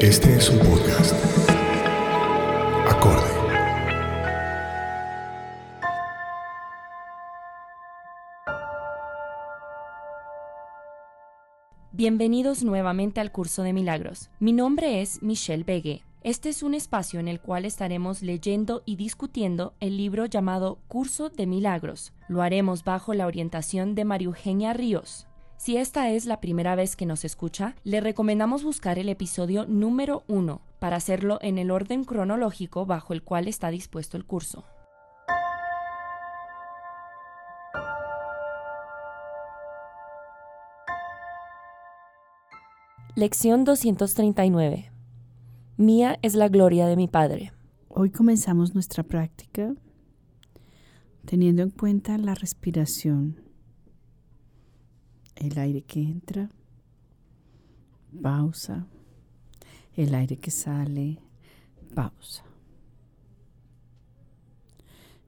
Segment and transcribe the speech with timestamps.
[0.00, 1.12] Este es un podcast.
[2.88, 3.28] Acorde.
[11.92, 14.30] Bienvenidos nuevamente al curso de milagros.
[14.38, 16.02] Mi nombre es Michelle Begue.
[16.22, 21.28] Este es un espacio en el cual estaremos leyendo y discutiendo el libro llamado Curso
[21.28, 22.14] de Milagros.
[22.26, 25.26] Lo haremos bajo la orientación de María Eugenia Ríos.
[25.60, 30.24] Si esta es la primera vez que nos escucha, le recomendamos buscar el episodio número
[30.26, 34.64] 1 para hacerlo en el orden cronológico bajo el cual está dispuesto el curso.
[43.14, 44.90] Lección 239.
[45.76, 47.52] Mía es la gloria de mi Padre.
[47.90, 49.74] Hoy comenzamos nuestra práctica
[51.26, 53.49] teniendo en cuenta la respiración,
[55.40, 56.50] el aire que entra,
[58.22, 58.86] pausa,
[59.96, 61.18] el aire que sale,
[61.94, 62.44] pausa.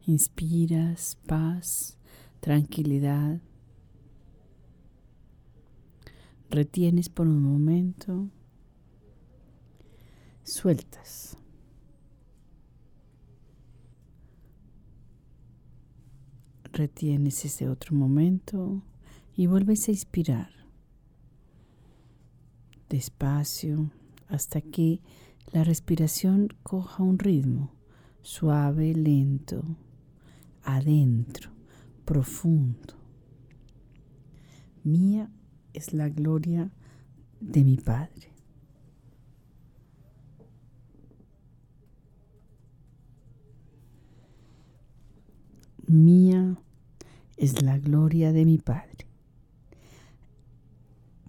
[0.07, 1.97] Inspiras paz,
[2.41, 3.41] tranquilidad.
[6.51, 8.29] Retienes por un momento.
[10.43, 11.39] Sueltas.
[16.73, 18.83] Retienes ese otro momento
[19.37, 20.51] y vuelves a inspirar.
[22.89, 23.91] Despacio
[24.29, 25.01] hasta que
[25.53, 27.73] la respiración coja un ritmo
[28.23, 29.63] suave, lento,
[30.63, 31.51] adentro,
[32.05, 32.95] profundo.
[34.85, 35.31] Mía
[35.73, 36.71] es la gloria
[37.41, 38.33] de mi Padre.
[45.87, 46.57] Mía
[47.37, 49.02] es la gloria de mi Padre.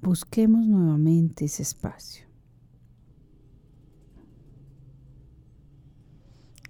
[0.04, 2.26] Busquemos nuevamente ese espacio.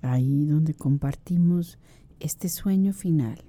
[0.03, 1.79] Ahí donde compartimos
[2.19, 3.43] este sueño final.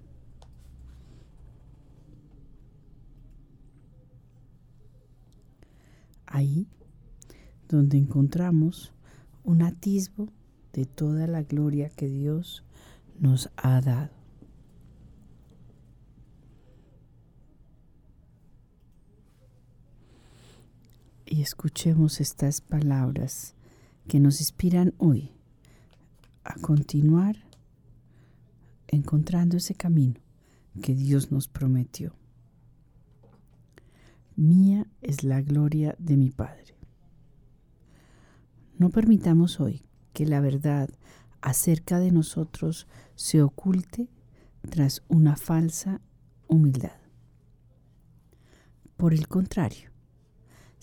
[6.24, 6.66] Ahí
[7.68, 8.94] donde encontramos
[9.42, 10.30] un atisbo
[10.72, 12.64] de toda la gloria que Dios
[13.20, 14.23] nos ha dado.
[21.34, 23.56] Y escuchemos estas palabras
[24.06, 25.32] que nos inspiran hoy
[26.44, 27.34] a continuar
[28.86, 30.20] encontrando ese camino
[30.80, 32.14] que Dios nos prometió.
[34.36, 36.76] Mía es la gloria de mi Padre.
[38.78, 39.82] No permitamos hoy
[40.12, 40.88] que la verdad
[41.40, 44.08] acerca de nosotros se oculte
[44.70, 46.00] tras una falsa
[46.46, 47.00] humildad.
[48.96, 49.93] Por el contrario,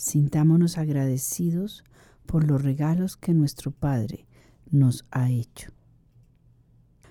[0.02, 1.84] sintámonos agradecidos
[2.26, 4.26] por los regalos que nuestro Padre
[4.72, 5.72] nos ha hecho.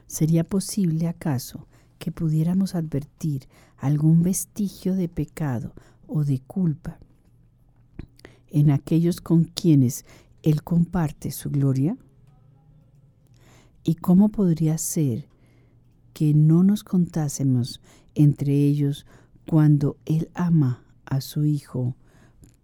[0.08, 1.68] ¿Sería posible acaso
[2.00, 3.46] que pudiéramos advertir
[3.76, 5.72] algún vestigio de pecado
[6.08, 6.98] o de culpa
[8.48, 10.04] en aquellos con quienes
[10.42, 11.96] Él comparte su gloria?
[13.84, 15.28] ¿Y cómo podría ser
[16.12, 17.80] que no nos contásemos
[18.16, 19.06] entre ellos
[19.46, 21.94] cuando Él ama a su Hijo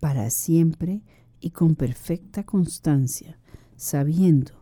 [0.07, 1.03] para siempre
[1.41, 3.41] y con perfecta constancia,
[3.75, 4.53] sabiendo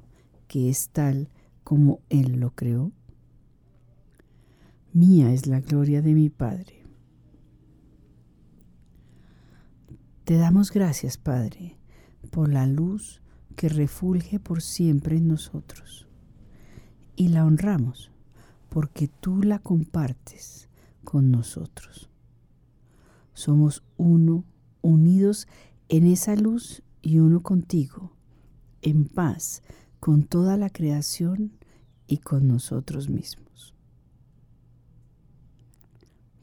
[0.49, 1.29] que es tal
[1.65, 2.93] como Él lo creó?
[4.95, 6.83] Mía es la gloria de mi Padre.
[10.25, 11.77] Te damos gracias, Padre,
[12.31, 13.21] por la luz
[13.55, 16.09] que refulge por siempre en nosotros.
[17.17, 18.11] Y la honramos
[18.71, 20.71] porque tú la compartes
[21.05, 22.09] con nosotros.
[23.35, 24.47] Somos uno,
[24.85, 25.49] unidos
[25.89, 28.13] en esa luz y uno contigo,
[28.83, 29.63] en paz
[29.99, 31.53] con toda la creación
[32.07, 33.75] y con nosotros mismos.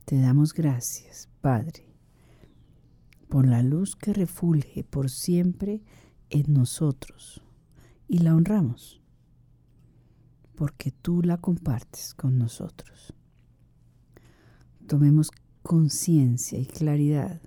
[0.05, 1.85] Te damos gracias, Padre,
[3.29, 5.83] por la luz que refulge por siempre
[6.29, 7.43] en nosotros
[8.07, 9.01] y la honramos
[10.55, 13.13] porque tú la compartes con nosotros.
[14.87, 15.31] Tomemos
[15.63, 17.41] conciencia y claridad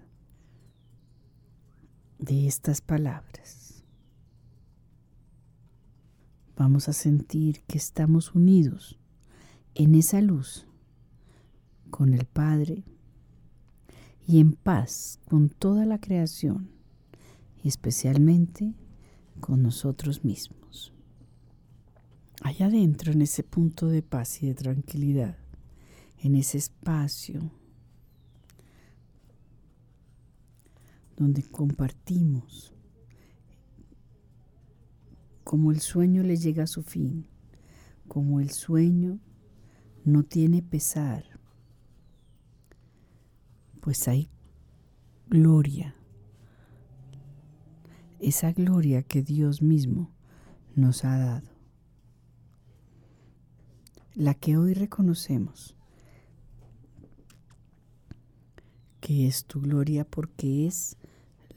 [2.25, 3.85] de estas palabras.
[6.56, 8.99] Vamos a sentir que estamos unidos
[9.75, 10.67] en esa luz
[11.91, 12.85] con el Padre
[14.26, 16.71] y en paz con toda la creación
[17.62, 18.75] y especialmente
[19.41, 20.94] con nosotros mismos
[22.44, 25.38] allá adentro, en ese punto de paz y de tranquilidad,
[26.19, 27.50] en ese espacio
[31.17, 32.75] donde compartimos
[35.45, 37.27] como el sueño le llega a su fin,
[38.09, 39.21] como el sueño
[40.05, 41.25] no tiene pesar,
[43.81, 44.31] pues hay
[45.29, 45.95] gloria,
[48.21, 50.11] esa gloria que Dios mismo
[50.75, 51.55] nos ha dado
[54.15, 55.77] la que hoy reconocemos,
[59.05, 60.97] que es tu gloria porque es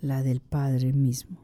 [0.02, 1.38] la del Padre mismo.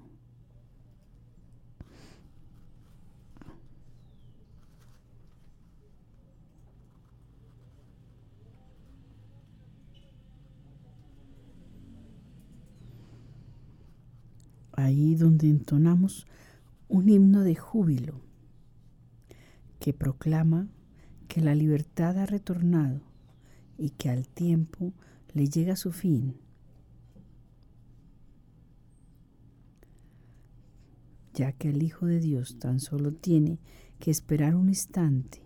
[14.74, 16.28] Ahí donde entonamos
[16.90, 18.20] un himno de júbilo
[19.80, 20.68] que proclama
[21.30, 23.00] que la libertad ha retornado
[23.78, 24.92] y que al tiempo
[25.34, 26.36] le llega su fin.
[31.34, 33.60] ya que el Hijo de Dios tan solo tiene
[34.00, 35.42] que esperar un instante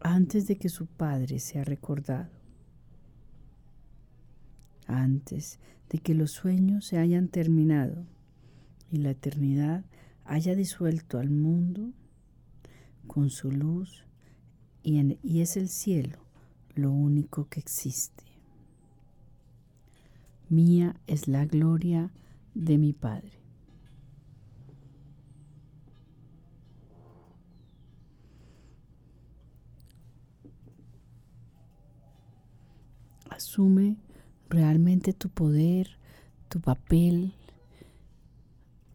[0.00, 2.30] antes de que su Padre sea recordado,
[4.86, 5.58] antes
[5.90, 8.04] de que los sueños se hayan terminado
[8.90, 9.84] y la eternidad
[10.24, 11.92] haya disuelto al mundo
[13.06, 14.04] con su luz
[14.82, 16.18] y, es el cielo
[16.74, 18.24] lo único que existe.
[20.48, 22.12] Mía es la gloria
[22.54, 23.32] de mi Padre.
[33.28, 33.96] Asume
[34.48, 35.98] realmente tu poder,
[36.48, 37.34] tu papel,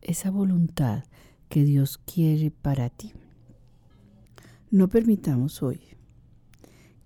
[0.02, 1.04] esa voluntad
[1.50, 3.12] que Dios quiere para ti.
[4.72, 5.82] No permitamos hoy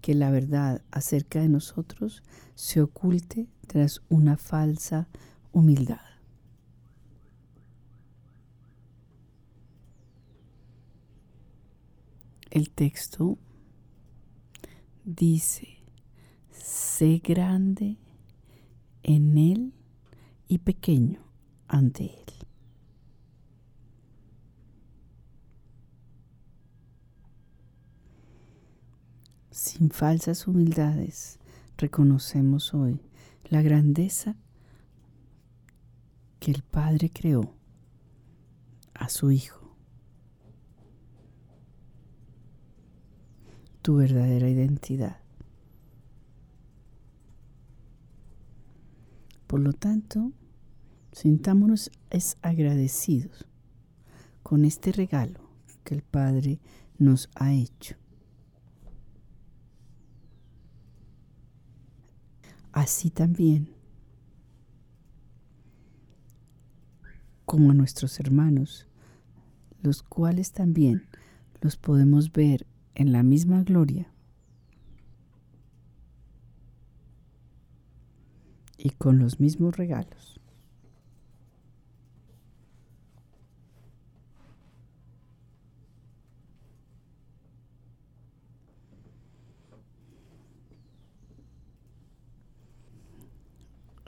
[0.06, 2.22] que la verdad acerca de nosotros
[2.54, 5.08] se oculte tras una falsa
[5.52, 6.00] humildad.
[12.52, 13.40] El texto
[15.04, 15.80] dice,
[16.52, 17.98] sé grande
[19.02, 19.74] en Él
[20.48, 21.26] y pequeño
[21.68, 22.45] ante Él.
[29.56, 31.40] Sin falsas humildades,
[31.78, 33.00] reconocemos hoy
[33.46, 34.36] la grandeza
[36.42, 37.54] que el Padre creó
[38.94, 39.74] a su Hijo.
[43.82, 45.22] Tu verdadera identidad.
[49.48, 50.34] Por lo tanto,
[51.14, 53.46] sintámonos es agradecidos
[54.44, 55.40] con este regalo
[55.86, 56.60] que el Padre
[56.98, 57.96] nos ha hecho.
[62.76, 63.70] Así también
[67.46, 68.86] como a nuestros hermanos,
[69.82, 71.08] los cuales también
[71.62, 74.12] los podemos ver en la misma gloria
[78.78, 80.42] y con los mismos regalos.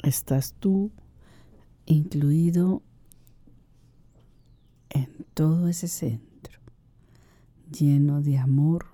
[0.08, 0.92] Estás tú
[1.86, 2.82] incluido
[4.90, 6.60] en todo ese centro,
[7.72, 8.88] lleno de amor,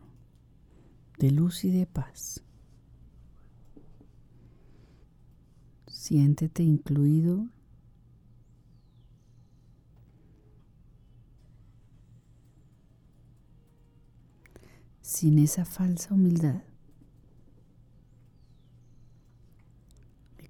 [1.20, 2.44] de luz y de paz.
[5.88, 7.48] Siéntete incluido
[15.02, 16.62] sin esa falsa humildad.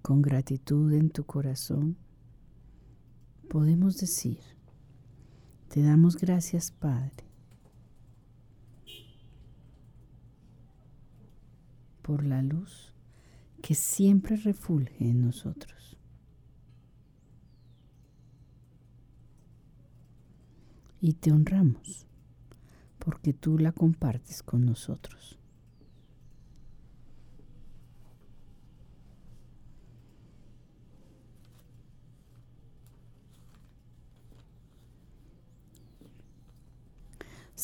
[0.03, 1.95] Con gratitud en tu corazón
[3.50, 4.41] podemos decir,
[5.69, 7.24] te damos gracias Padre
[12.01, 12.93] por la luz
[13.62, 15.98] que siempre refulge en nosotros.
[21.00, 22.07] Y te honramos
[23.00, 25.39] porque tú la compartes con nosotros.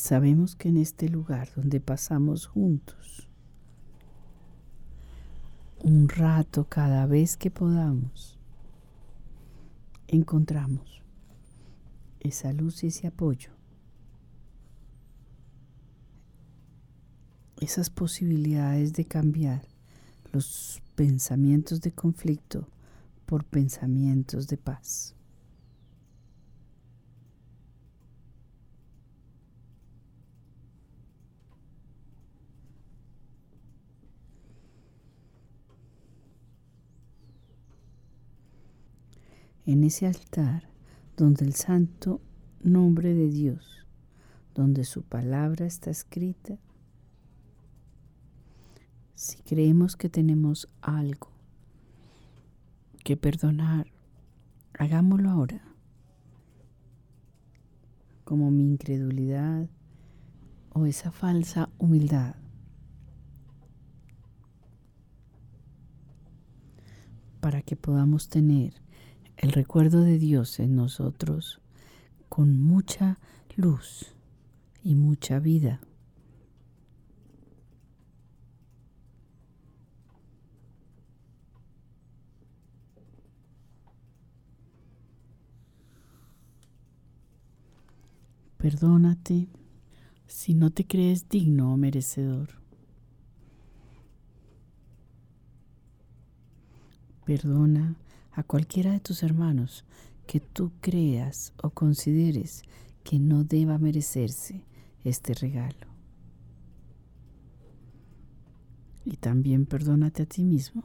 [0.00, 3.28] Sabemos que en este lugar donde pasamos juntos
[5.78, 8.38] un rato cada vez que podamos,
[10.08, 11.02] encontramos
[12.18, 13.50] esa luz y ese apoyo
[17.60, 19.68] esas posibilidades de cambiar
[20.32, 22.66] los pensamientos de conflicto
[23.26, 25.14] por pensamientos de paz.
[39.66, 40.68] En ese altar
[41.16, 42.20] donde el santo
[42.62, 43.86] nombre de Dios,
[44.54, 46.58] donde su palabra está escrita,
[49.14, 51.30] si creemos que tenemos algo
[53.04, 53.86] que perdonar,
[54.78, 55.62] hagámoslo ahora.
[58.24, 59.68] Como mi incredulidad
[60.72, 62.36] o esa falsa humildad.
[67.40, 68.74] Para que podamos tener
[69.40, 71.62] el recuerdo de Dios en nosotros
[72.28, 73.18] con mucha
[73.56, 74.14] luz
[74.84, 75.80] y mucha vida.
[88.58, 89.48] Perdónate
[90.26, 92.60] si no te crees digno o merecedor.
[97.24, 97.96] Perdona
[98.32, 99.84] a cualquiera de tus hermanos
[100.26, 102.62] que tú creas o consideres
[103.04, 104.64] que no deba merecerse
[105.04, 105.88] este regalo.
[109.04, 110.84] Y también perdónate a ti mismo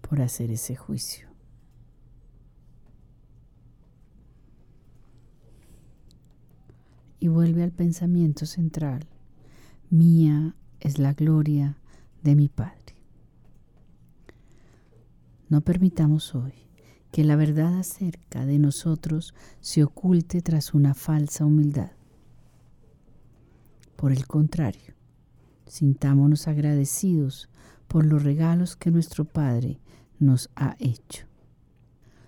[0.00, 1.28] por hacer ese juicio.
[7.20, 9.06] y vuelve al pensamiento central.
[9.90, 11.76] Mía es la gloria
[12.22, 12.94] de mi Padre.
[15.48, 16.67] No permitamos hoy
[17.10, 21.92] que la verdad acerca de nosotros se oculte tras una falsa humildad.
[23.96, 24.94] Por el contrario,
[25.66, 27.48] sintámonos agradecidos
[27.88, 29.80] por los regalos que nuestro Padre
[30.18, 31.26] nos ha hecho.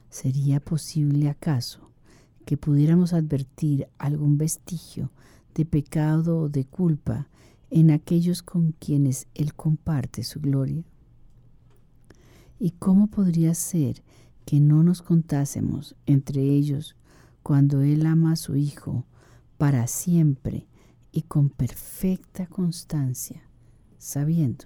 [0.08, 1.90] ¿Sería posible acaso
[2.44, 5.12] que pudiéramos advertir algún vestigio
[5.54, 7.28] de pecado o de culpa
[7.70, 10.82] en aquellos con quienes Él comparte su gloria?
[12.58, 14.02] ¿Y cómo podría ser
[14.50, 16.96] que no nos contásemos entre ellos
[17.44, 19.06] cuando Él ama a su Hijo
[19.58, 20.66] para siempre
[21.12, 23.44] y con perfecta constancia,
[23.96, 24.64] sabiendo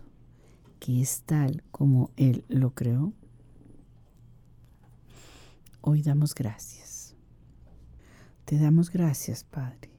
[0.81, 3.13] que es tal como Él lo creó?
[5.83, 7.15] Hoy damos gracias.
[8.47, 9.91] Te damos gracias, Padre,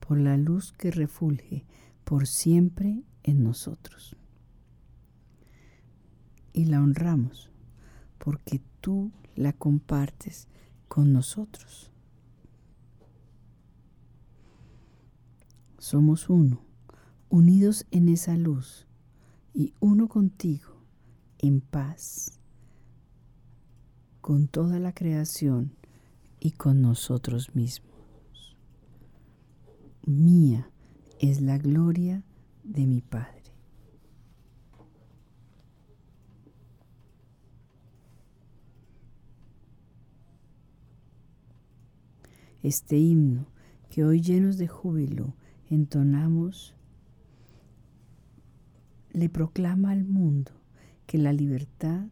[0.00, 1.64] por la luz que refulge
[2.02, 4.16] por siempre en nosotros.
[6.52, 7.51] Y la honramos
[8.22, 10.46] porque tú la compartes
[10.86, 11.90] con nosotros.
[15.78, 16.62] Somos uno,
[17.30, 18.86] unidos en esa luz
[19.52, 20.68] y uno contigo,
[21.38, 22.38] en paz,
[24.20, 25.74] con toda la creación
[26.38, 27.90] y con nosotros mismos.
[30.06, 30.70] Mía
[31.18, 32.22] es la gloria
[32.62, 33.41] de mi Padre.
[42.62, 43.46] Este himno
[43.90, 45.34] que hoy llenos de júbilo
[45.68, 46.74] entonamos
[49.10, 50.52] le proclama al mundo
[51.06, 52.06] que la libertad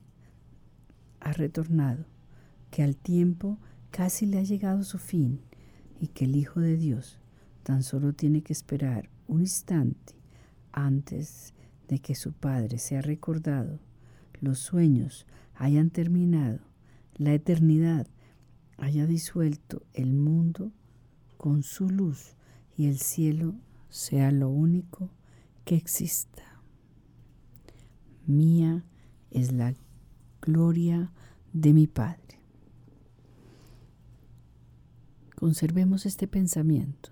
[1.20, 2.04] ha retornado,
[2.70, 3.58] que al tiempo
[3.90, 5.40] casi le ha llegado su fin
[6.00, 7.18] y que el Hijo de Dios
[7.62, 10.14] tan solo tiene que esperar un instante
[10.72, 11.54] antes
[11.88, 13.78] de que su Padre sea recordado,
[14.40, 16.58] los sueños hayan terminado,
[17.16, 18.06] la eternidad
[18.80, 20.72] haya disuelto el mundo
[21.36, 22.34] con su luz
[22.76, 23.54] y el cielo
[23.90, 25.10] sea lo único
[25.64, 26.42] que exista.
[28.26, 28.84] Mía
[29.30, 29.74] es la
[30.40, 31.12] gloria
[31.52, 32.40] de mi Padre.
[35.36, 37.10] Conservemos este pensamiento,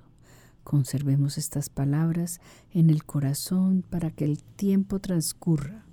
[0.65, 2.41] conservemos estas palabras
[2.73, 5.87] en el corazón para que el tiempo transcurra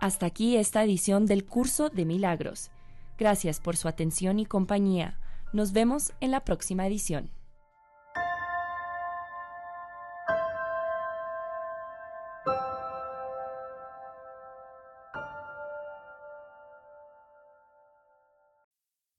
[0.00, 2.70] Hasta aquí esta edición del curso de milagros.
[3.18, 5.18] Gracias por su atención y compañía.
[5.52, 7.30] Nos vemos en la próxima edición.